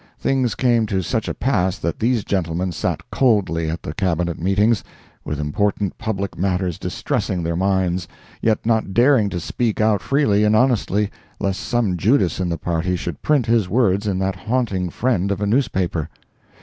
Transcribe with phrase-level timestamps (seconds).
[0.17, 4.83] Things came to such a pass that these gentlemen sat coldly at the Cabinet meetings,
[5.23, 8.07] with important public matters distressing their minds,
[8.41, 12.95] yet not daring to speak out freely and honestly, lest some Judas in the party
[12.95, 16.09] should print his words in that haunting friend of a newspaper.